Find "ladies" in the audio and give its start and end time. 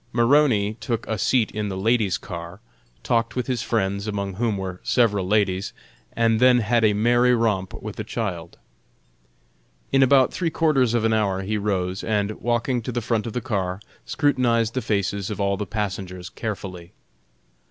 1.77-2.17, 5.27-5.73